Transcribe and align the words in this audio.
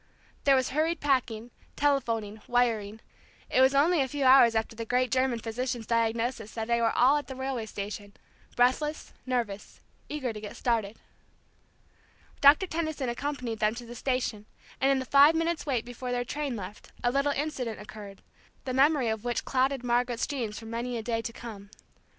There 0.45 0.55
was 0.55 0.69
hurried 0.69 0.99
packing, 0.99 1.51
telephoning, 1.75 2.41
wiring; 2.47 3.01
it 3.51 3.61
was 3.61 3.75
only 3.75 4.01
a 4.01 4.07
few 4.07 4.23
hours 4.25 4.55
after 4.55 4.75
the 4.75 4.83
great 4.83 5.11
German 5.11 5.37
physician's 5.37 5.85
diagnosis 5.85 6.55
that 6.55 6.67
they 6.67 6.81
were 6.81 6.91
all 6.97 7.17
at 7.17 7.27
the 7.27 7.35
railway 7.35 7.67
station, 7.67 8.13
breathless, 8.55 9.13
nervous, 9.27 9.79
eager 10.09 10.33
to 10.33 10.41
get 10.41 10.57
started. 10.57 10.99
Doctor 12.41 12.65
Tenison 12.65 13.09
accompanied 13.09 13.59
them 13.59 13.75
to 13.75 13.85
the 13.85 13.93
station, 13.93 14.47
and 14.79 14.89
in 14.89 14.97
the 14.97 15.05
five 15.05 15.35
minutes' 15.35 15.67
wait 15.67 15.85
before 15.85 16.11
their 16.11 16.25
train 16.25 16.55
left, 16.55 16.91
a 17.03 17.11
little 17.11 17.31
incident 17.33 17.79
occurred, 17.79 18.23
the 18.65 18.73
memory 18.73 19.07
of 19.07 19.23
which 19.23 19.45
clouded 19.45 19.83
Margaret's 19.83 20.25
dreams 20.25 20.57
for 20.57 20.65
many 20.65 20.97
a 20.97 21.03
day 21.03 21.21
to 21.21 21.31
come. 21.31 21.69